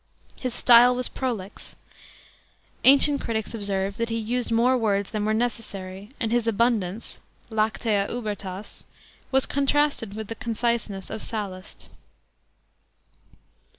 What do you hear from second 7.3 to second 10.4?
(lactea ubertas) was contrasted with the